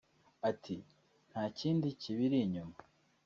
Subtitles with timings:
[0.49, 0.75] Ati
[1.31, 2.75] “Nta kindi kibiri inyuma